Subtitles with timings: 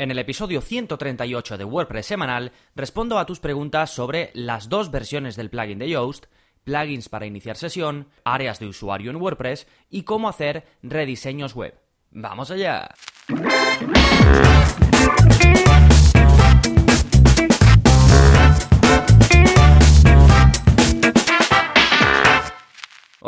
[0.00, 5.36] En el episodio 138 de WordPress semanal respondo a tus preguntas sobre las dos versiones
[5.36, 6.24] del plugin de Yoast,
[6.64, 11.78] plugins para iniciar sesión, áreas de usuario en WordPress y cómo hacer rediseños web.
[12.12, 12.88] ¡Vamos allá!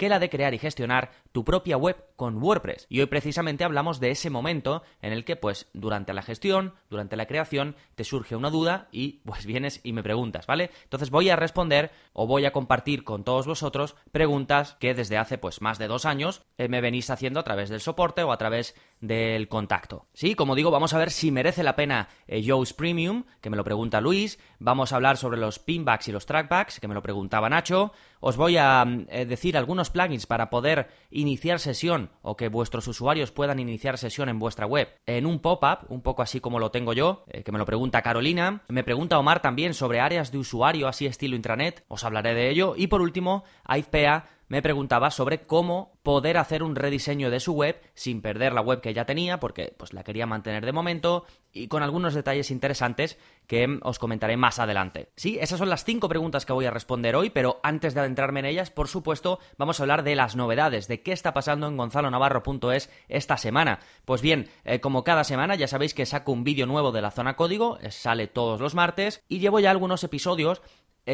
[0.00, 2.86] que la de crear y gestionar tu propia web con WordPress.
[2.88, 7.16] Y hoy precisamente hablamos de ese momento en el que pues durante la gestión, durante
[7.16, 10.70] la creación, te surge una duda y pues vienes y me preguntas, ¿vale?
[10.84, 15.36] Entonces voy a responder o voy a compartir con todos vosotros preguntas que desde hace
[15.36, 18.38] pues más de dos años eh, me venís haciendo a través del soporte o a
[18.38, 20.06] través del contacto.
[20.14, 22.42] Sí, como digo, vamos a ver si merece la pena eh,
[22.74, 26.80] Premium, que me lo pregunta Luis, vamos a hablar sobre los pinbacks y los trackbacks,
[26.80, 30.88] que me lo preguntaba Nacho, os voy a mm, eh, decir algunos plugins para poder
[31.10, 34.88] iniciar sesión o que vuestros usuarios puedan iniciar sesión en vuestra web.
[35.06, 38.02] En un pop-up, un poco así como lo tengo yo, eh, que me lo pregunta
[38.02, 42.50] Carolina, me pregunta Omar también sobre áreas de usuario así estilo intranet, os hablaré de
[42.50, 47.52] ello, y por último, AIFPA me preguntaba sobre cómo poder hacer un rediseño de su
[47.52, 51.24] web sin perder la web que ya tenía, porque pues la quería mantener de momento,
[51.52, 55.12] y con algunos detalles interesantes que os comentaré más adelante.
[55.14, 58.40] Sí, esas son las cinco preguntas que voy a responder hoy, pero antes de adentrarme
[58.40, 61.76] en ellas, por supuesto, vamos a hablar de las novedades, de qué está pasando en
[61.76, 63.78] gonzalonavarro.es esta semana.
[64.04, 67.12] Pues bien, eh, como cada semana ya sabéis que saco un vídeo nuevo de la
[67.12, 70.60] zona código, eh, sale todos los martes, y llevo ya algunos episodios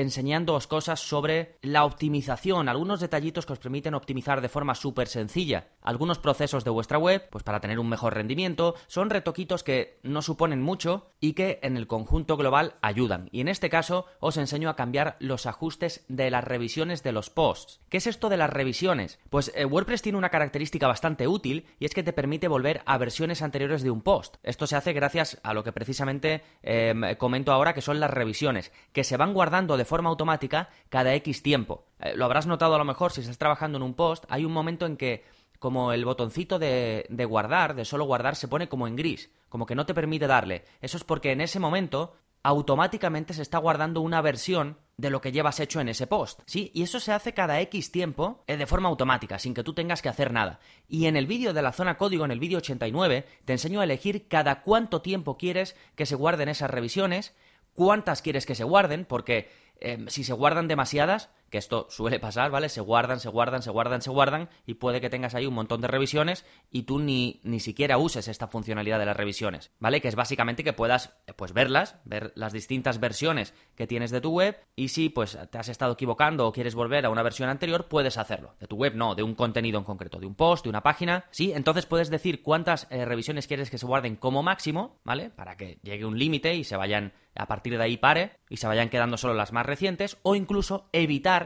[0.00, 5.68] enseñándoos cosas sobre la optimización, algunos detallitos que os permiten optimizar de forma súper sencilla
[5.86, 10.20] algunos procesos de vuestra web, pues para tener un mejor rendimiento, son retoquitos que no
[10.20, 13.28] suponen mucho y que en el conjunto global ayudan.
[13.30, 17.30] Y en este caso os enseño a cambiar los ajustes de las revisiones de los
[17.30, 17.80] posts.
[17.88, 19.20] ¿Qué es esto de las revisiones?
[19.30, 22.98] Pues eh, WordPress tiene una característica bastante útil y es que te permite volver a
[22.98, 24.36] versiones anteriores de un post.
[24.42, 28.72] Esto se hace gracias a lo que precisamente em, comento ahora que son las revisiones,
[28.92, 31.86] que se van guardando de forma automática cada X tiempo.
[32.00, 34.52] Eh, lo habrás notado a lo mejor si estás trabajando en un post, hay un
[34.52, 35.24] momento en que
[35.58, 39.64] como el botoncito de, de, guardar, de solo guardar, se pone como en gris, como
[39.64, 40.64] que no te permite darle.
[40.82, 42.12] Eso es porque en ese momento
[42.46, 46.70] automáticamente se está guardando una versión de lo que llevas hecho en ese post, ¿sí?
[46.74, 50.00] Y eso se hace cada X tiempo eh, de forma automática, sin que tú tengas
[50.00, 50.60] que hacer nada.
[50.88, 53.84] Y en el vídeo de la zona código, en el vídeo 89, te enseño a
[53.84, 57.34] elegir cada cuánto tiempo quieres que se guarden esas revisiones,
[57.74, 59.50] cuántas quieres que se guarden, porque
[59.80, 62.68] Em, si se guardan demasiadas, esto suele pasar, ¿vale?
[62.68, 65.80] Se guardan, se guardan, se guardan, se guardan y puede que tengas ahí un montón
[65.80, 70.00] de revisiones y tú ni, ni siquiera uses esta funcionalidad de las revisiones, ¿vale?
[70.00, 74.30] Que es básicamente que puedas, pues, verlas, ver las distintas versiones que tienes de tu
[74.32, 77.86] web y si, pues, te has estado equivocando o quieres volver a una versión anterior,
[77.88, 78.54] puedes hacerlo.
[78.60, 81.24] De tu web no, de un contenido en concreto, de un post, de una página,
[81.30, 81.52] ¿sí?
[81.54, 85.30] Entonces puedes decir cuántas eh, revisiones quieres que se guarden como máximo, ¿vale?
[85.30, 88.66] Para que llegue un límite y se vayan a partir de ahí pare y se
[88.66, 91.45] vayan quedando solo las más recientes o incluso evitar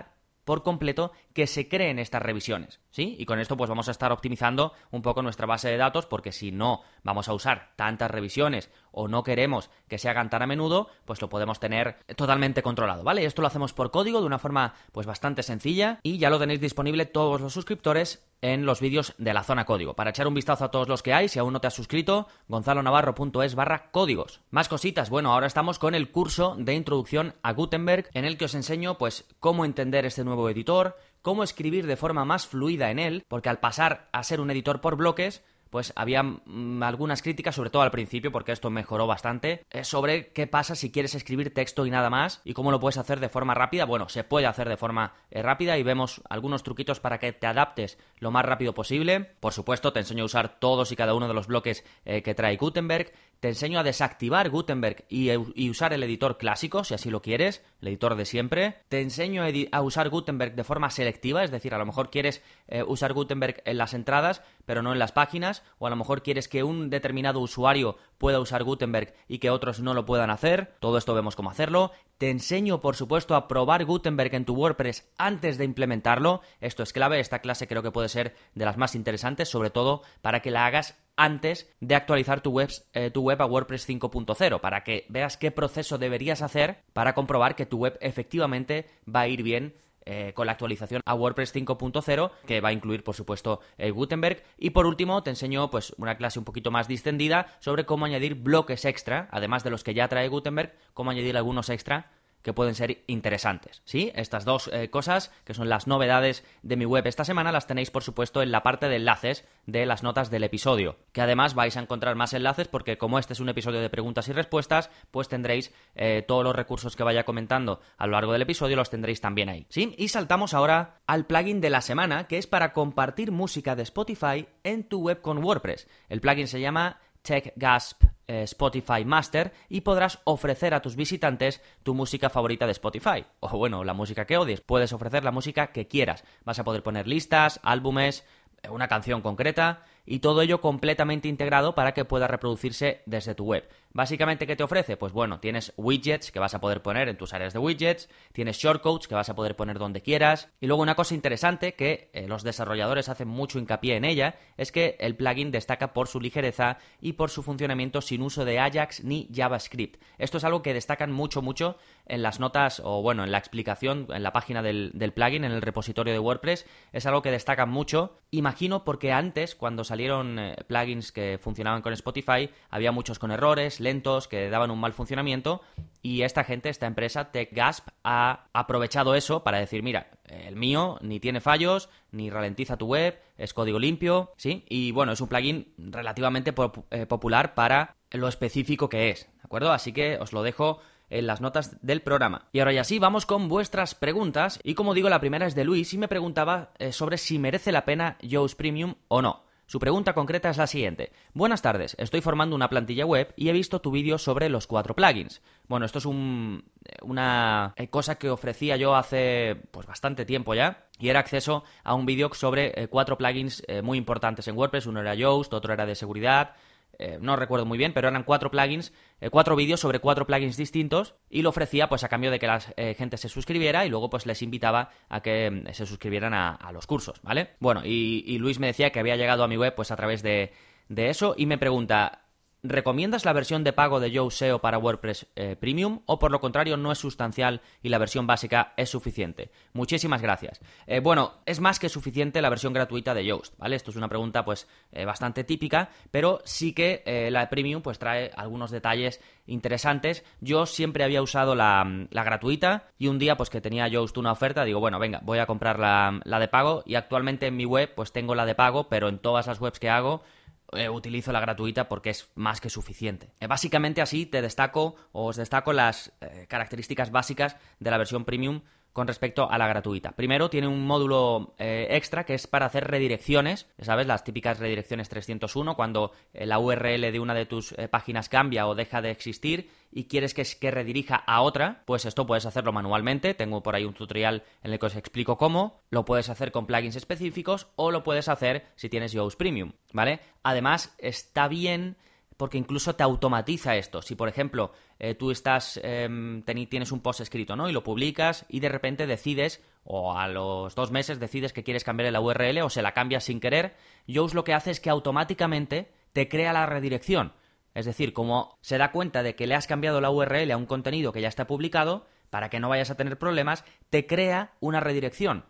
[0.51, 3.17] por completo que se creen estas revisiones, ¿sí?
[3.19, 6.33] Y con esto pues vamos a estar optimizando un poco nuestra base de datos porque
[6.33, 10.47] si no vamos a usar tantas revisiones o no queremos que se hagan tan a
[10.47, 13.25] menudo, pues lo podemos tener totalmente controlado, ¿vale?
[13.25, 16.61] Esto lo hacemos por código de una forma pues bastante sencilla y ya lo tenéis
[16.61, 19.95] disponible todos los suscriptores en los vídeos de la zona código.
[19.95, 22.27] Para echar un vistazo a todos los que hay, si aún no te has suscrito,
[22.49, 24.41] gonzalonavarro.es barra códigos.
[24.51, 28.47] Más cositas, bueno, ahora estamos con el curso de introducción a Gutenberg en el que
[28.47, 32.99] os enseño pues cómo entender este nuevo editor, cómo escribir de forma más fluida en
[32.99, 37.55] él, porque al pasar a ser un editor por bloques, pues había mm, algunas críticas,
[37.55, 41.55] sobre todo al principio, porque esto mejoró bastante, eh, sobre qué pasa si quieres escribir
[41.55, 43.85] texto y nada más, y cómo lo puedes hacer de forma rápida.
[43.85, 47.47] Bueno, se puede hacer de forma eh, rápida y vemos algunos truquitos para que te
[47.47, 49.21] adaptes lo más rápido posible.
[49.41, 52.35] Por supuesto, te enseño a usar todos y cada uno de los bloques eh, que
[52.35, 53.13] trae Gutenberg.
[53.39, 55.31] Te enseño a desactivar Gutenberg y,
[55.71, 58.77] usar el editor clásico, si así lo quieres, el editor de siempre.
[58.91, 59.43] Te enseño
[59.73, 62.43] a, usar Gutenberg de forma selectiva, es decir, a lo mejor quieres
[62.87, 66.49] usar Gutenberg en las entradas, pero no en las páginas, o a lo mejor quieres
[66.49, 70.75] que un determinado usuario pueda usar Gutenberg y que otros no lo puedan hacer.
[70.81, 71.93] Todo esto vemos cómo hacerlo.
[72.19, 76.43] Te enseño, por supuesto, a probar Gutenberg en tu WordPress antes de implementarlo.
[76.61, 80.03] Esto es clave, esta clase creo que puede ser de las más interesantes, sobre todo
[80.21, 84.85] para que la hagas antes de actualizar tu web, eh, web a WordPress 5.0, para
[84.85, 89.43] que veas qué proceso deberías hacer para comprobar que tu web efectivamente va a ir
[89.43, 89.75] bien
[90.07, 94.43] eh, con la actualización a WordPress 5.0 que va a incluir por supuesto el Gutenberg.
[94.59, 98.35] Y por último te enseño pues una clase un poquito más distendida sobre cómo añadir
[98.35, 102.11] bloques extra además de los que ya trae Gutenberg cómo añadir algunos extra
[102.43, 103.83] que pueden ser interesantes.
[103.85, 104.13] ¿Sí?
[104.15, 107.91] Estas dos eh, cosas, que son las novedades de mi web esta semana, las tenéis
[107.91, 110.97] por supuesto en la parte de enlaces de las notas del episodio.
[111.13, 114.29] Que además vais a encontrar más enlaces porque como este es un episodio de preguntas
[114.29, 118.43] y respuestas, pues tendréis eh, todos los recursos que vaya comentando a lo largo del
[118.43, 119.67] episodio, los tendréis también ahí.
[119.69, 119.95] ¿Sí?
[119.99, 124.47] Y saltamos ahora al plugin de la semana, que es para compartir música de Spotify
[124.65, 125.89] en tu web con WordPress.
[126.09, 131.95] El plugin se llama TechGasp eh, Spotify Master y podrás ofrecer a tus visitantes tu
[131.95, 133.25] música favorita de Spotify.
[133.41, 134.61] O bueno, la música que odies.
[134.61, 136.25] Puedes ofrecer la música que quieras.
[136.45, 138.25] Vas a poder poner listas, álbumes,
[138.71, 143.69] una canción concreta y todo ello completamente integrado para que pueda reproducirse desde tu web.
[143.93, 144.97] Básicamente, ¿qué te ofrece?
[144.97, 148.57] Pues bueno, tienes widgets que vas a poder poner en tus áreas de widgets, tienes
[148.57, 152.29] shortcodes que vas a poder poner donde quieras, y luego una cosa interesante que eh,
[152.29, 156.79] los desarrolladores hacen mucho hincapié en ella, es que el plugin destaca por su ligereza
[157.01, 160.01] y por su funcionamiento sin uso de Ajax ni JavaScript.
[160.19, 161.77] Esto es algo que destacan mucho, mucho
[162.07, 165.53] en las notas, o bueno, en la explicación, en la página del, del plugin, en
[165.53, 168.19] el repositorio de WordPress, es algo que destacan mucho.
[168.31, 173.81] Imagino porque antes, cuando salieron eh, plugins que funcionaban con Spotify, había muchos con errores,
[173.81, 175.63] lentos, que daban un mal funcionamiento.
[176.01, 181.19] Y esta gente, esta empresa, TechGasp, ha aprovechado eso para decir, mira, el mío ni
[181.19, 184.65] tiene fallos, ni ralentiza tu web, es código limpio, ¿sí?
[184.69, 186.55] Y bueno, es un plugin relativamente
[186.91, 189.73] eh, popular para lo específico que es, ¿de acuerdo?
[189.73, 192.47] Así que os lo dejo en las notas del programa.
[192.53, 194.61] Y ahora ya sí, vamos con vuestras preguntas.
[194.63, 197.73] Y como digo, la primera es de Luis y me preguntaba eh, sobre si merece
[197.73, 199.50] la pena Yoast Premium o no.
[199.71, 201.13] Su pregunta concreta es la siguiente.
[201.33, 204.97] Buenas tardes, estoy formando una plantilla web y he visto tu vídeo sobre los cuatro
[204.97, 205.43] plugins.
[205.69, 211.09] Bueno, esto es una eh, cosa que ofrecía yo hace pues bastante tiempo ya y
[211.09, 214.87] era acceso a un vídeo sobre eh, cuatro plugins eh, muy importantes en WordPress.
[214.87, 216.57] Uno era Yoast, otro era de seguridad,
[217.01, 218.93] eh, no recuerdo muy bien, pero eran cuatro plugins,
[219.23, 222.47] eh, cuatro vídeos sobre cuatro plugins distintos y lo ofrecía pues a cambio de que
[222.47, 226.35] la eh, gente se suscribiera y luego pues les invitaba a que mm, se suscribieran
[226.35, 227.53] a, los cursos, ¿vale?
[227.59, 230.53] Bueno, y, Luis me decía que había llegado a mi web pues a través de,
[230.89, 232.21] de eso y me pregunta,
[232.63, 236.41] ¿Recomiendas la versión de pago de Yoast SEO para WordPress eh, Premium o por lo
[236.41, 239.51] contrario no es sustancial y la versión básica es suficiente?
[239.73, 240.61] Muchísimas gracias.
[240.87, 243.77] Eh, bueno, es más que suficiente la versión gratuita de Yoast, ¿vale?
[243.77, 248.31] Esto es una pregunta pues eh, bastante típica, pero sí que la Premium pues trae
[248.37, 250.23] algunos detalles interesantes.
[250.41, 254.65] Yo siempre había usado la, gratuita y un día pues que tenía Yoast una oferta,
[254.65, 257.95] digo, bueno, venga, voy a comprar la, la de pago y actualmente en mi web
[257.95, 260.23] pues tengo la de pago, pero en todas las webs que hago
[260.73, 263.33] eh, utilizo la gratuita porque es más que suficiente.
[263.41, 268.25] Eh, básicamente así te destaco o os destaco las eh, características básicas de la versión
[268.25, 270.13] premium con respecto a la gratuita.
[270.13, 275.09] Primero, tiene un módulo eh, extra que es para hacer redirecciones, sabes, las típicas redirecciones
[275.09, 279.11] 301, cuando eh, la URL de una de tus eh, páginas cambia o deja de
[279.11, 283.35] existir y quieres que, que redirija a otra, pues esto puedes hacerlo manualmente.
[283.35, 285.81] Tengo por ahí un tutorial en el que os explico cómo.
[285.91, 290.21] Lo puedes hacer con plugins específicos o lo puedes hacer si tienes Yoast Premium, ¿vale?
[290.43, 291.97] Además, está bien
[292.41, 294.01] porque incluso te automatiza esto.
[294.01, 297.69] Si, por ejemplo, eh, tú estás, em, tienes un post escrito, ¿no?
[297.69, 301.85] Y lo publicas y de repente decides, o a los dos meses decides que quieres
[301.85, 303.77] cambiar la URL o se la cambias sin querer,
[304.07, 307.35] Yoast lo que hace es que automáticamente te crea la redirección.
[307.75, 310.65] Es decir, como se da cuenta de que le has cambiado la URL a un
[310.65, 314.81] contenido que ya está publicado, para que no vayas a tener problemas, te crea una
[314.81, 315.45] redirección.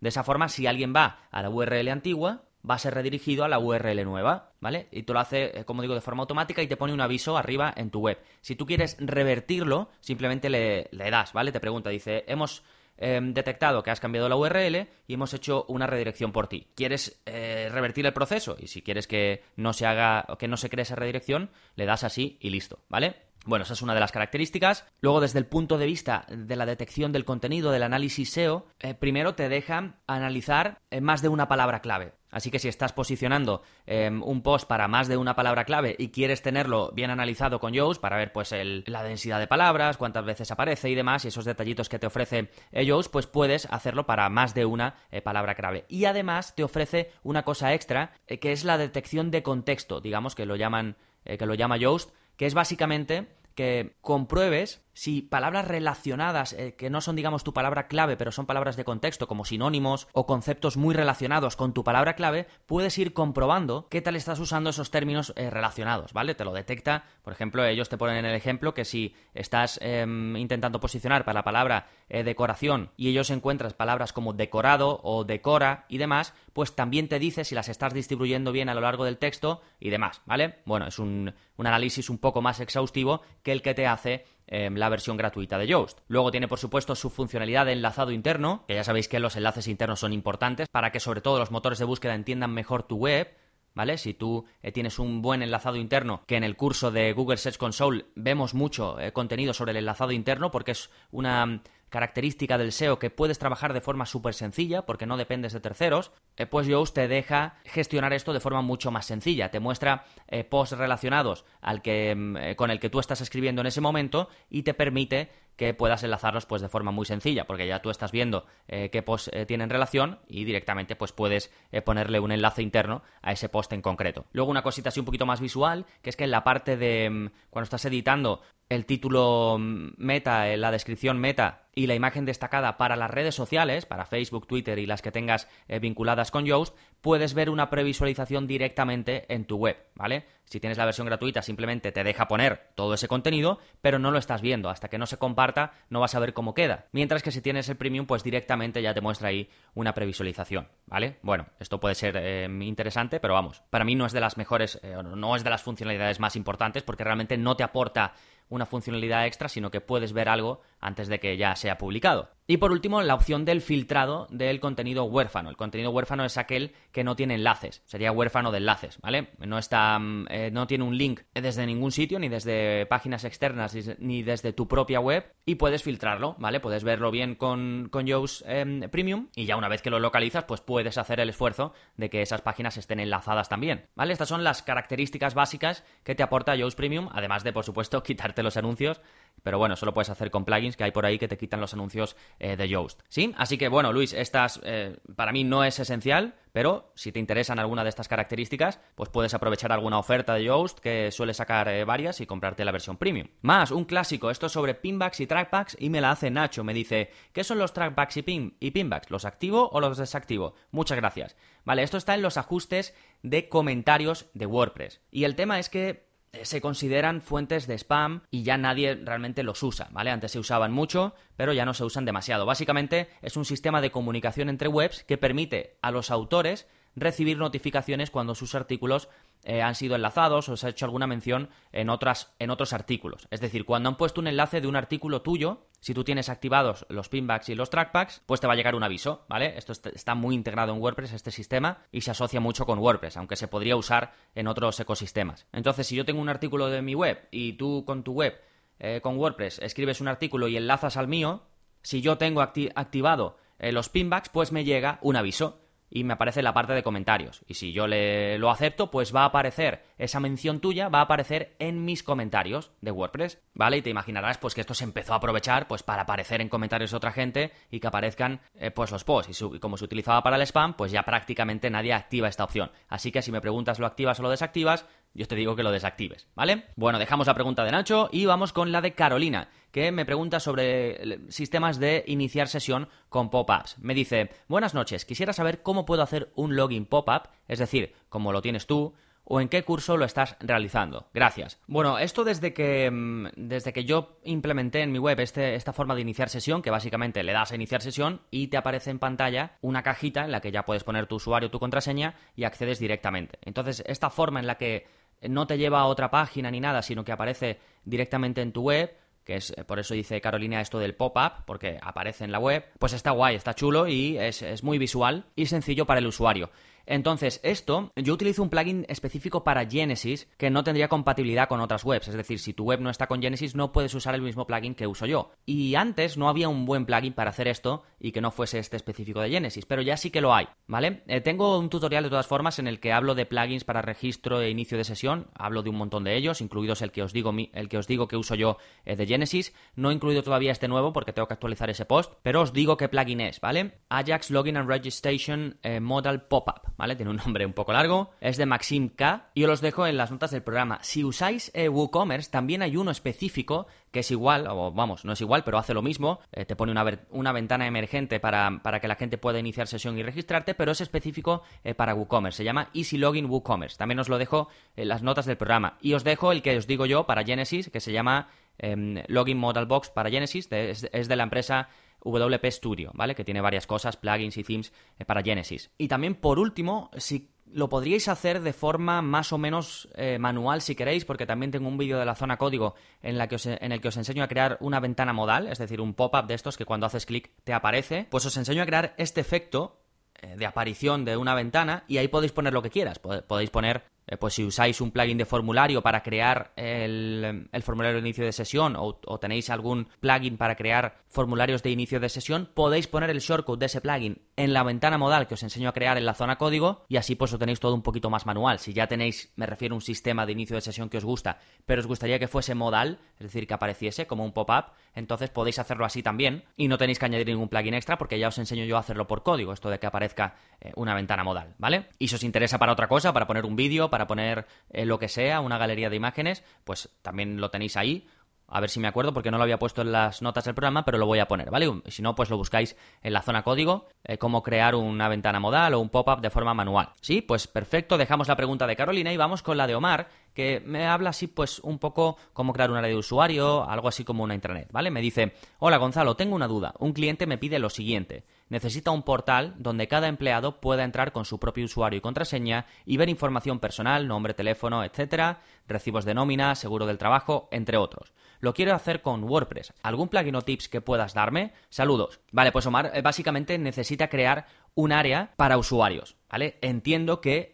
[0.00, 3.48] De esa forma, si alguien va a la URL antigua, va a ser redirigido a
[3.48, 4.88] la URL nueva, ¿vale?
[4.90, 7.36] Y te lo hace, eh, como digo, de forma automática y te pone un aviso
[7.36, 8.18] arriba en tu web.
[8.40, 11.52] Si tú quieres revertirlo, simplemente le, das, ¿vale?
[11.52, 12.62] Te pregunta, dice, hemos
[12.96, 16.68] em, detectado que has cambiado la URL y hemos hecho una redirección por ti.
[16.74, 18.56] ¿Quieres eh, revertir el proceso?
[18.58, 22.04] Y si quieres que no se haga, que no se cree esa redirección, le das
[22.04, 23.16] así y listo, ¿vale?
[23.46, 24.86] Bueno, esa es una de las características.
[25.02, 28.94] Luego, desde el punto de vista de la detección del contenido, del análisis SEO, eh,
[28.94, 32.14] primero te deja analizar más de una palabra clave.
[32.34, 36.08] Así que si estás posicionando em, un post para más de una palabra clave y
[36.08, 38.52] quieres tenerlo bien analizado con Yoast para ver pues
[38.86, 42.50] la densidad de palabras, cuántas veces aparece y demás, y esos detallitos que te ofrece
[42.72, 45.84] eh, Yoast, pues puedes hacerlo para más de una eh, palabra clave.
[45.88, 50.34] Y además te ofrece una cosa extra, eh, que es la detección de contexto, digamos
[50.34, 56.52] que lo llaman, que lo llama Yoast, que es básicamente que compruebes si palabras relacionadas,
[56.54, 60.08] eh, que no son, digamos, tu palabra clave, pero son palabras de contexto, como sinónimos
[60.12, 64.70] o conceptos muy relacionados con tu palabra clave, puedes ir comprobando qué tal estás usando
[64.70, 66.34] esos términos eh, relacionados, ¿vale?
[66.34, 67.04] Te lo detecta.
[67.22, 71.40] Por ejemplo, ellos te ponen en el ejemplo que si estás em, intentando posicionar para
[71.40, 76.76] la palabra eh, decoración y ellos encuentran palabras como decorado o decora y demás, pues
[76.76, 80.22] también te dice si las estás distribuyendo bien a lo largo del texto y demás,
[80.26, 80.60] ¿vale?
[80.64, 84.76] Bueno, es un, un análisis un poco más exhaustivo que el que te hace em,
[84.76, 86.00] la versión gratuita de Yoast.
[86.08, 89.68] Luego tiene, por supuesto, su funcionalidad de enlazado interno, que ya sabéis que los enlaces
[89.68, 93.36] internos son importantes para que sobre todo los motores de búsqueda entiendan mejor tu web
[93.74, 93.98] ¿vale?
[93.98, 97.58] Si tú eh, tienes un buen enlazado interno, que en el curso de Google Search
[97.58, 101.60] Console vemos mucho eh, contenido sobre el enlazado interno, porque es una
[101.94, 106.12] característica del SEO que puedes trabajar de forma súper sencilla, porque no dependes de terceros,
[106.36, 109.50] eh, pues Yoast te deja gestionar esto de forma mucho más sencilla.
[109.50, 110.04] Te muestra
[110.50, 114.64] posts relacionados al que, mm, con el que tú estás escribiendo en ese momento y
[114.64, 118.46] te permite que puedas enlazarlos pues de forma muy sencilla, porque ya tú estás viendo
[118.68, 123.02] eh, qué post eh, tienen relación y directamente pues puedes eh, ponerle un enlace interno
[123.22, 124.26] a ese post en concreto.
[124.32, 127.10] Luego una cosita así un poquito más visual, que es que en la parte de
[127.10, 132.76] mm, cuando estás editando el título mm, meta, la descripción meta y la imagen destacada
[132.76, 135.48] para las redes sociales, para Facebook, Twitter y las que tengas
[135.80, 140.24] vinculadas con Yoast, puedes ver una previsualización directamente en tu web, ¿vale?
[140.44, 144.18] Si tienes la versión gratuita, simplemente te deja poner todo ese contenido, pero no lo
[144.18, 144.68] estás viendo.
[144.68, 146.86] Hasta que no se comparta, no vas a ver cómo queda.
[146.92, 151.18] Mientras que si tienes el premium, pues directamente ya te muestra ahí una previsualización, ¿vale?
[151.22, 154.78] Bueno, esto puede ser eh, interesante, pero vamos, para mí no es de las mejores,
[154.82, 158.14] eh, no es de las funcionalidades más importantes porque realmente no te aporta
[158.48, 162.33] una funcionalidad extra, sino que puedes ver algo antes de que ya sea publicado.
[162.46, 165.48] Y por último, la opción del filtrado del contenido huérfano.
[165.48, 169.30] El contenido huérfano es aquel que no tiene enlaces, sería huérfano de enlaces, ¿vale?
[169.38, 173.74] No está, mm, eh, no tiene un link desde ningún sitio, ni desde páginas externas,
[173.98, 176.60] ni desde tu propia web, y puedes filtrarlo, ¿vale?
[176.60, 180.44] Puedes verlo bien con, con Yoast em, Premium, y ya una vez que lo localizas,
[180.44, 184.12] pues puedes hacer el esfuerzo de que esas páginas estén enlazadas también, ¿vale?
[184.12, 188.42] Estas son las características básicas que te aporta Yoast Premium, además de, por supuesto, quitarte
[188.42, 189.00] los anuncios
[189.42, 191.74] pero bueno, solo puedes hacer con plugins que hay por ahí que te quitan los
[191.74, 193.00] anuncios eh, de Yoast.
[193.08, 193.34] ¿Sí?
[193.36, 197.58] Así que bueno, Luis, estas eh, para mí no es esencial, pero si te interesan
[197.58, 201.84] alguna de estas características, pues puedes aprovechar alguna oferta de Yoast que suele sacar eh,
[201.84, 203.28] varias y comprarte la versión premium.
[203.42, 206.72] Más, un clásico, esto es sobre pinbacks y trackbacks y me la hace Nacho, me
[206.72, 209.10] dice, ¿qué son los trackbacks y, pin y pinbacks?
[209.10, 210.54] ¿Los activo o los desactivo?
[210.70, 211.36] Muchas gracias.
[211.64, 215.00] Vale, esto está en los ajustes de comentarios de WordPress.
[215.10, 219.62] Y el tema es que se consideran fuentes de spam y ya nadie realmente los
[219.62, 220.10] usa, ¿vale?
[220.10, 222.46] Antes se usaban mucho, pero ya no se usan demasiado.
[222.46, 228.10] Básicamente es un sistema de comunicación entre webs que permite a los autores recibir notificaciones
[228.10, 229.08] cuando sus artículos
[229.42, 233.28] eh, han sido enlazados o se ha hecho alguna mención en, otras, en otros artículos.
[233.30, 236.86] Es decir, cuando han puesto un enlace de un artículo tuyo, si tú tienes activados
[236.88, 239.52] los pinbacks y los trackbacks, pues te va a llegar un aviso, ¿vale?
[239.58, 243.36] Esto está muy integrado en WordPress, este sistema, y se asocia mucho con WordPress, aunque
[243.36, 245.46] se podría usar en otros ecosistemas.
[245.52, 248.40] Entonces, si yo tengo un artículo de mi web y tú con tu web,
[248.78, 251.42] eh, con WordPress, escribes un artículo y enlazas al mío,
[251.82, 255.60] si yo tengo activado eh, los pinbacks, pues me llega un aviso
[255.90, 257.42] y me aparece la parte de comentarios.
[257.46, 261.02] Y si yo le lo acepto, pues va a aparecer esa mención tuya, va a
[261.02, 263.78] aparecer en mis comentarios de WordPress, ¿vale?
[263.78, 266.90] Y te imaginarás pues que esto se empezó a aprovechar pues para aparecer en comentarios
[266.90, 269.40] de otra gente y que aparezcan eh, pues los posts.
[269.40, 272.70] Y, y, como se utilizaba para el spam, pues ya prácticamente nadie activa esta opción.
[272.88, 275.70] Así que si me preguntas lo activas o lo desactivas, yo te digo que lo
[275.70, 276.64] desactives, ¿vale?
[276.74, 280.38] Bueno, dejamos la pregunta de Nacho y vamos con la de Carolina, que me pregunta
[280.38, 283.76] sobre sistemas de iniciar sesión con pop-ups.
[283.80, 288.32] Me dice, buenas noches, quisiera saber cómo puedo hacer un login pop-up, es decir, cómo
[288.32, 291.08] lo tienes tú, o en qué curso lo estás realizando.
[291.12, 291.58] Gracias.
[291.66, 295.96] Bueno, esto desde que, mm, desde que yo implementé en mi web este, esta forma
[295.96, 299.58] de iniciar sesión, que básicamente le das a iniciar sesión y te aparece en pantalla
[299.60, 303.40] una cajita en la que ya puedes poner tu usuario, tu contraseña y accedes directamente.
[303.42, 304.86] Entonces, esta forma en la que
[305.28, 308.94] no te lleva a otra página ni nada, sino que aparece directamente en tu web,
[309.24, 312.92] que es por eso dice Carolina esto del pop-up, porque aparece en la web, pues
[312.92, 316.50] está guay, está chulo y es, es muy visual y sencillo para el usuario.
[316.86, 321.84] Entonces, esto, yo utilizo un plugin específico para Genesis que no tendría compatibilidad con otras
[321.84, 322.08] webs.
[322.08, 324.74] Es decir, si tu web no está con Genesis, no puedes usar el mismo plugin
[324.74, 325.30] que uso yo.
[325.46, 328.76] Y antes no había un buen plugin para hacer esto y que no fuese este
[328.76, 331.02] específico de Genesis, pero ya sí que lo hay, ¿vale?
[331.06, 334.40] Eh, tengo un tutorial de todas formas en el que hablo de plugins para registro
[334.40, 335.28] e inicio de sesión.
[335.34, 338.08] Hablo de un montón de ellos, incluidos el que os digo, el que, os digo
[338.08, 339.54] que uso yo de Genesis.
[339.74, 342.76] No he incluido todavía este nuevo porque tengo que actualizar ese post, pero os digo
[342.76, 343.78] qué plugin es, ¿vale?
[343.88, 346.73] Ajax Login and Registration eh, Modal Pop-up.
[346.76, 346.96] ¿Vale?
[346.96, 349.96] Tiene un nombre un poco largo, es de Maxim K y os los dejo en
[349.96, 350.78] las notas del programa.
[350.82, 355.20] Si usáis eh, WooCommerce, también hay uno específico que es igual, o vamos, no es
[355.20, 358.88] igual, pero hace lo mismo, eh, te pone una, una ventana emergente para, para, que
[358.88, 362.70] la gente pueda iniciar sesión y registrarte, pero es específico eh, para WooCommerce, se llama
[362.74, 363.76] Easy Login WooCommerce.
[363.76, 365.78] También os lo dejo en las notas del programa.
[365.80, 368.28] Y os dejo el que os digo yo para Genesis, que se llama
[368.58, 371.68] em, Login Modal Box para Genesis, es de la empresa
[372.04, 373.14] WP Studio, ¿vale?
[373.14, 375.70] Que tiene varias cosas, plugins y themes eh, para Genesis.
[375.78, 380.60] Y también, por último, si lo podríais hacer de forma más o menos eh, manual
[380.60, 383.80] si queréis, porque también tengo un vídeo de la zona código en, que en el
[383.80, 386.64] que os enseño a crear una ventana modal, es decir, un pop-up de estos que
[386.64, 388.06] cuando haces clic te aparece.
[388.10, 389.80] Pues os enseño a crear este efecto
[390.20, 392.98] eh, de aparición de una ventana y ahí podéis poner lo que quieras.
[392.98, 398.00] Podéis poner eh, pues si usáis un plugin de formulario para crear el, formulario de
[398.06, 402.86] inicio de sesión o, tenéis algún plugin para crear formularios de inicio de sesión, podéis
[402.86, 405.96] poner el shortcut de ese plugin en la ventana modal que os enseño a crear
[405.96, 408.58] en la zona código y así pues lo tenéis todo un poquito más manual.
[408.58, 411.38] Si ya tenéis, me refiero a un sistema de inicio de sesión que os gusta,
[411.64, 415.58] pero os gustaría que fuese modal, es decir, que apareciese como un pop-up, entonces podéis
[415.58, 418.64] hacerlo así también y no tenéis que añadir ningún plugin extra porque ya os enseño
[418.64, 421.88] yo a hacerlo por código, esto de que aparezca eh, una ventana modal, ¿vale?
[421.98, 424.98] Y si os interesa para otra cosa, para poner un vídeo, para poner eh, lo
[424.98, 428.08] que sea, una galería de imágenes, pues también lo tenéis ahí.
[428.48, 430.84] A ver si me acuerdo porque no lo había puesto en las notas del programa,
[430.84, 431.70] pero lo voy a poner, ¿vale?
[431.86, 435.74] Si no, pues lo buscáis en la zona código, eh, cómo crear una ventana modal
[435.74, 436.88] o un pop-up de forma manual.
[437.02, 440.60] Sí, pues perfecto, dejamos la pregunta de Carolina y vamos con la de Omar, que
[440.60, 444.24] me habla así pues un poco cómo crear una área de usuario, algo así como
[444.24, 444.90] una intranet, ¿vale?
[444.90, 446.74] Me dice, hola Gonzalo, tengo una duda.
[446.78, 448.24] Un cliente me pide lo siguiente.
[448.48, 452.96] Necesita un portal donde cada empleado pueda entrar con su propio usuario y contraseña y
[452.96, 458.12] ver información personal, nombre, teléfono, etcétera, recibos de nómina, seguro del trabajo, entre otros.
[458.40, 459.72] Lo quiero hacer con WordPress.
[459.82, 461.52] ¿Algún plugin o tips que puedas darme?
[461.70, 462.20] Saludos.
[462.32, 466.58] Vale, pues Omar eh, básicamente necesita crear un área para usuarios, ¿vale?
[466.60, 467.53] Entiendo que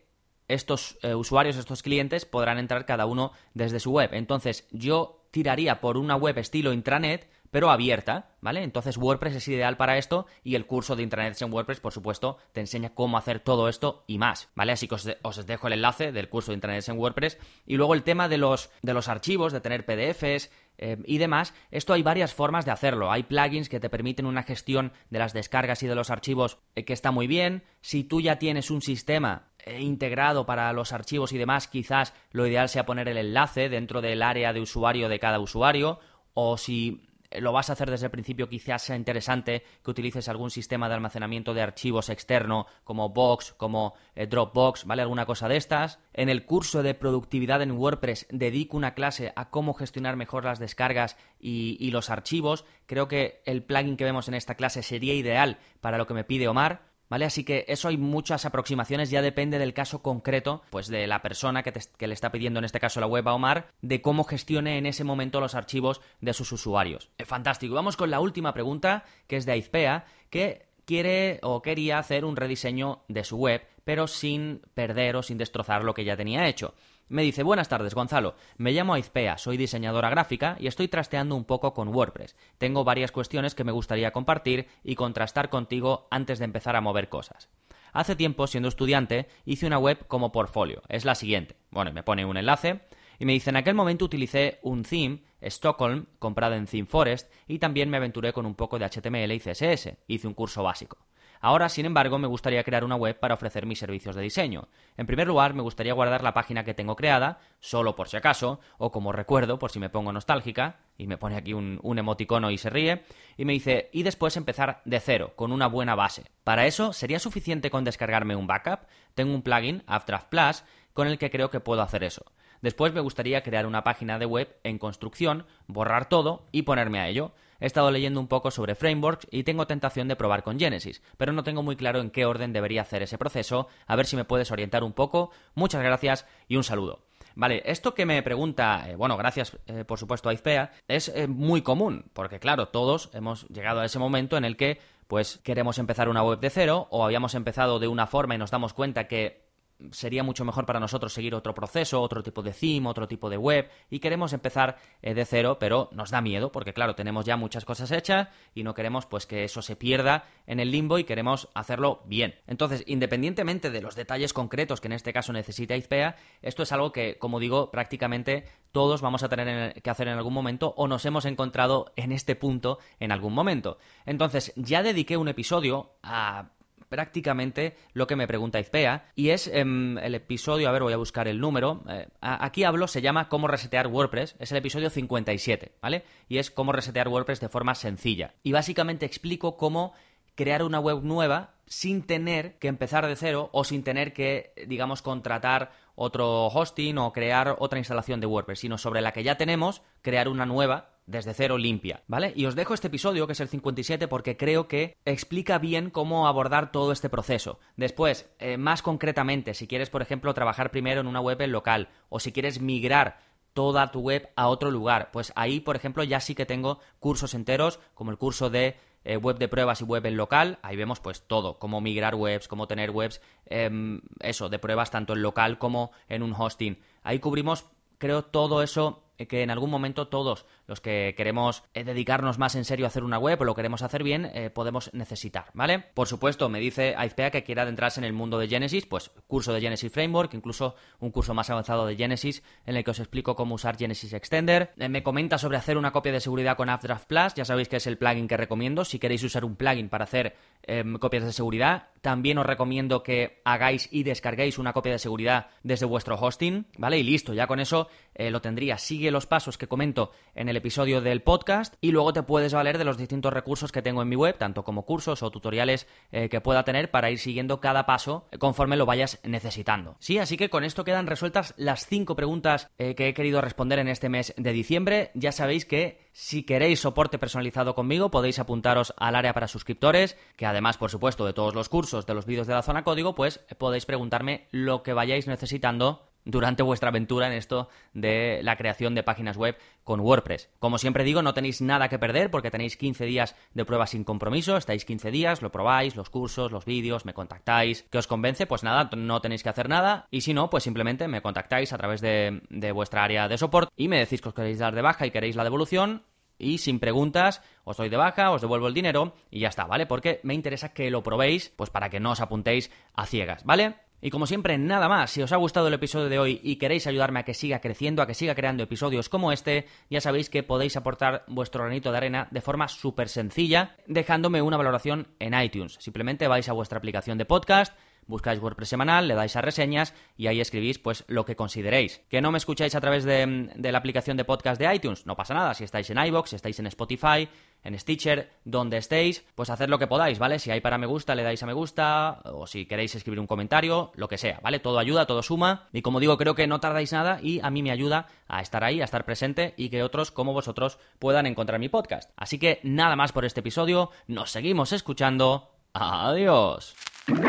[0.54, 4.11] estos eh, usuarios, estos clientes, podrán entrar cada uno desde su web.
[4.12, 8.62] Entonces, yo tiraría por una web estilo intranet pero abierta, ¿vale?
[8.62, 12.38] Entonces WordPress es ideal para esto y el curso de intranets en WordPress, por supuesto,
[12.52, 14.73] te enseña cómo hacer todo esto y más, ¿vale?
[14.73, 18.02] Así que os, dejo el enlace del curso de intranets en WordPress y luego el
[18.02, 20.50] tema de los, de los archivos, de tener PDFs,
[20.83, 23.12] eh, y demás, esto hay varias formas de hacerlo.
[23.12, 26.85] Hay plugins que te permiten una gestión de las descargas y de los archivos eh,
[26.85, 27.64] que está muy bien.
[27.83, 32.69] Si tú ya tienes un sistema integrado para los archivos y demás, quizás lo ideal
[32.69, 36.00] sea poner el enlace dentro del área de usuario de cada usuario.
[36.35, 40.50] O si lo vas a hacer desde el principio, quizás sea interesante que utilices algún
[40.50, 45.02] sistema de almacenamiento de archivos externo como Box, como eh, Dropbox, ¿vale?
[45.02, 46.00] Alguna cosa de estas.
[46.13, 50.58] En el curso de productividad en WordPress dedico una clase a cómo gestionar mejor las
[50.58, 52.65] descargas y, y los archivos.
[52.87, 56.25] Creo que el plugin que vemos en esta clase sería ideal para lo que me
[56.25, 56.90] pide Omar.
[57.10, 57.25] ¿Vale?
[57.25, 61.64] Así que eso hay muchas aproximaciones, ya depende del caso concreto, pues de la persona
[61.64, 64.78] que, que, le está pidiendo, en este caso la web a Omar, de cómo gestione
[64.78, 67.10] en ese momento los archivos de sus usuarios.
[67.18, 67.75] Eh, fantástico.
[67.75, 72.35] Vamos con la última pregunta, que es de Aizpea, que quiere o quería hacer un
[72.35, 76.75] rediseño de su web, pero sin perder o sin destrozar lo que ya tenía hecho.
[77.07, 81.45] Me dice, buenas tardes Gonzalo, me llamo Aizpea, soy diseñadora gráfica y estoy trasteando un
[81.45, 82.35] poco con WordPress.
[82.59, 87.09] Tengo varias cuestiones que me gustaría compartir y contrastar contigo antes de empezar a mover
[87.09, 87.49] cosas.
[87.93, 90.83] Hace tiempo, siendo estudiante, hice una web como portfolio.
[90.89, 91.55] Es la siguiente.
[91.71, 92.81] Bueno, me pone un enlace
[93.21, 97.91] y me dice, en aquel momento utilicé un theme, Stockholm, comprado en ThemeForest, y también
[97.91, 99.99] me aventuré con un poco de HTML y CSS.
[100.09, 100.97] Hice un curso básico.
[101.43, 104.69] Ahora, sin embargo, me gustaría crear una web para ofrecer mis servicios de diseño.
[104.97, 108.61] En primer lugar, me gustaría guardar la página que tengo creada, solo por si acaso,
[108.78, 112.56] o como recuerdo, por si me pongo nostálgica, y me pone aquí un, emoticono y
[112.56, 113.04] se ríe,
[113.37, 116.25] y me dice, y después empezar de cero, con una buena base.
[116.43, 118.80] Para eso, ¿sería suficiente con descargarme un backup?
[119.15, 122.25] Tengo un plugin, Afterdraft Plus, con el que creo que puedo hacer eso.
[122.62, 127.08] Después me gustaría crear una página de web en construcción, borrar todo y ponerme a
[127.08, 127.32] ello.
[127.60, 131.32] He estado leyendo un poco sobre frameworks y tengo tentación de probar con Genesis, pero
[131.32, 134.25] no tengo muy claro en qué orden debería hacer ese proceso, a ver si me
[134.25, 135.30] puedes orientar un poco.
[135.54, 137.04] Muchas gracias y un saludo.
[137.34, 141.28] Vale, esto que me pregunta, eh, bueno, gracias eh, por supuesto a Izpea, es eh,
[141.28, 145.78] muy común, porque claro, todos hemos llegado a ese momento en el que pues queremos
[145.78, 149.08] empezar una web de cero o habíamos empezado de una forma y nos damos cuenta
[149.08, 149.50] que
[149.90, 153.36] sería mucho mejor para nosotros seguir otro proceso, otro tipo de theme, otro tipo de
[153.36, 157.36] web y queremos empezar eh, de cero, pero nos da miedo porque claro, tenemos ya
[157.36, 161.04] muchas cosas hechas y no queremos pues que eso se pierda en el limbo y
[161.04, 162.34] queremos hacerlo bien.
[162.47, 166.93] Entonces, independientemente de los detalles concretos que en este caso necesita IZPEA, esto es algo
[166.93, 171.04] que, como digo, prácticamente todos vamos a tener que hacer en algún momento o nos
[171.04, 173.78] hemos encontrado en este punto en algún momento.
[174.06, 176.50] Entonces, ya dediqué un episodio a
[176.91, 179.07] prácticamente lo que me pregunta Izpea.
[179.15, 181.83] Y es em, el episodio, a ver, voy a buscar el número.
[181.89, 184.37] Eh, aquí hablo, se llama Cómo resetear WordPress.
[184.39, 186.05] Es el episodio 57, ¿vale?
[186.29, 188.35] Y es cómo resetear WordPress de forma sencilla.
[188.43, 189.95] Y básicamente explico cómo
[190.35, 195.03] crear una web nueva sin tener que empezar de cero o sin tener que, digamos,
[195.03, 199.83] contratar otro hosting o crear otra instalación de WordPress, sino sobre la que ya tenemos,
[200.03, 202.32] crear una nueva desde cero limpia, ¿vale?
[202.36, 206.28] Y os dejo este episodio, que es el 57, porque creo que explica bien cómo
[206.28, 207.58] abordar todo este proceso.
[207.76, 211.89] Después, eh, más concretamente, si quieres, por ejemplo, trabajar primero en una web en local,
[212.08, 213.19] o si quieres migrar
[213.52, 217.34] toda tu web a otro lugar, pues ahí, por ejemplo, ya sí que tengo cursos
[217.34, 221.00] enteros, como el curso de eh, web de pruebas y web en local, ahí vemos
[221.00, 225.58] pues todo, cómo migrar webs, cómo tener webs, em, eso, de pruebas tanto en local
[225.58, 226.78] como en un hosting.
[227.02, 227.67] Ahí cubrimos,
[227.99, 232.54] creo, todo eso eh, que en algún momento todos los que queremos eh, dedicarnos más
[232.54, 235.80] en serio a hacer una web o lo queremos hacer bien, eh, podemos necesitar, ¿vale?
[235.80, 239.52] Por supuesto, me dice Aizpea que quiera adentrarse en el mundo de Genesis, pues curso
[239.52, 243.35] de Genesis Framework, incluso un curso más avanzado de Genesis en el que os explico
[243.35, 244.73] cómo usar Genesis Extender.
[244.76, 247.89] me comenta sobre hacer una copia de seguridad con Updraft Plus, ya sabéis que es
[247.89, 248.85] el plugin que recomiendo.
[248.85, 253.43] Si queréis usar un plugin para hacer em, copias de seguridad, también os recomiendo que
[253.45, 256.97] hagáis y descarguéis una copia de seguridad desde vuestro hosting, ¿vale?
[256.99, 258.76] Y listo, ya con eso lo tendría.
[258.76, 262.76] Sigue los pasos que comento en el episodio del podcast y luego te puedes valer
[262.76, 266.28] de los distintos recursos que tengo en mi web, tanto como cursos o tutoriales eh,
[266.28, 269.96] que pueda tener para ir siguiendo cada paso conforme lo vayas necesitando.
[270.00, 273.78] Sí, así que con esto quedan resueltas las cinco preguntas eh, que he querido responder
[273.78, 275.10] en este mes de diciembre.
[275.14, 280.44] Ya sabéis que si queréis soporte personalizado conmigo podéis apuntaros al área para suscriptores, que
[280.46, 283.40] además, por supuesto, de todos los cursos, de los vídeos de la zona código, pues
[283.56, 289.02] podéis preguntarme lo que vayáis necesitando durante vuestra aventura en esto de la creación de
[289.02, 290.50] páginas web con WordPress.
[290.59, 294.04] Como siempre digo, no tenéis nada que perder porque tenéis 15 días de prueba sin
[294.04, 297.85] compromiso, estáis 15 días, lo probáis, los cursos, los vídeos, me contactáis.
[297.91, 298.47] ¿Qué os convence?
[298.47, 301.78] Pues nada, no tenéis que hacer nada y si no, pues simplemente me contactáis a
[301.78, 304.83] través de, de vuestra área de soporte y me decís que os queréis dar de
[304.83, 306.02] baja y queréis la devolución
[306.41, 309.87] y sin preguntas os doy de baja, os devuelvo el dinero y ya está, ¿vale?
[309.87, 313.76] Porque me interesa que lo probéis, pues para que no os apuntéis a ciegas, ¿vale?
[314.02, 316.86] Y como siempre, nada más, si os ha gustado el episodio de hoy y queréis
[316.86, 320.43] ayudarme a que siga creciendo, a que siga creando episodios como este, ya sabéis que
[320.43, 325.76] podéis aportar vuestro granito de arena de forma súper sencilla, dejándome una valoración en iTunes.
[325.80, 327.75] Simplemente vais a vuestra aplicación de podcast,
[328.10, 332.02] buscáis WordPress semanal, le dais a reseñas y ahí escribís pues lo que consideréis.
[332.10, 335.06] ¿Que no me escucháis a través de, la aplicación de podcast de iTunes?
[335.06, 337.28] No pasa nada, si estáis en iBox, si estáis en Spotify,
[337.62, 340.38] en Stitcher, donde estéis, pues haced lo que podáis, ¿vale?
[340.38, 343.26] Si hay para me gusta, le dais a me gusta, o si queréis escribir un
[343.26, 344.58] comentario, lo que sea, ¿vale?
[344.58, 347.62] Todo ayuda, todo suma, y como digo, creo que no tardáis nada y a mí
[347.62, 351.60] me ayuda a estar ahí, a estar presente y que otros como vosotros puedan encontrar
[351.60, 352.10] mi podcast.
[352.16, 355.50] Así que nada más por este episodio, nos seguimos escuchando.
[355.73, 356.75] Adiós
[357.06, 357.25] thank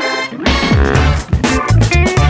[2.18, 2.21] you.